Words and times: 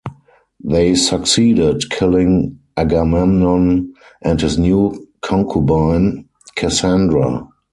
They 0.63 0.95
succeeded, 0.95 1.91
killing 1.91 2.57
Agamemnon 2.75 3.93
and 4.23 4.41
his 4.41 4.57
new 4.57 5.07
concubine, 5.21 6.25
Cassandra. 6.55 7.47